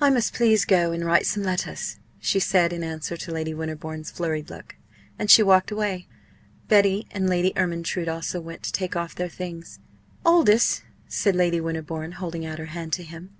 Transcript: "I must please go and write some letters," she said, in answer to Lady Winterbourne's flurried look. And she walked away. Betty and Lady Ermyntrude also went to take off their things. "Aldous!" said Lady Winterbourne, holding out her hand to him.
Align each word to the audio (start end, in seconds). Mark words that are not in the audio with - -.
"I 0.00 0.10
must 0.10 0.34
please 0.34 0.64
go 0.64 0.90
and 0.90 1.04
write 1.04 1.26
some 1.26 1.44
letters," 1.44 2.00
she 2.18 2.40
said, 2.40 2.72
in 2.72 2.82
answer 2.82 3.16
to 3.16 3.30
Lady 3.30 3.54
Winterbourne's 3.54 4.10
flurried 4.10 4.50
look. 4.50 4.74
And 5.16 5.30
she 5.30 5.44
walked 5.44 5.70
away. 5.70 6.08
Betty 6.66 7.06
and 7.12 7.30
Lady 7.30 7.52
Ermyntrude 7.56 8.08
also 8.08 8.40
went 8.40 8.64
to 8.64 8.72
take 8.72 8.96
off 8.96 9.14
their 9.14 9.28
things. 9.28 9.78
"Aldous!" 10.26 10.82
said 11.06 11.36
Lady 11.36 11.60
Winterbourne, 11.60 12.10
holding 12.18 12.44
out 12.44 12.58
her 12.58 12.74
hand 12.74 12.92
to 12.94 13.04
him. 13.04 13.30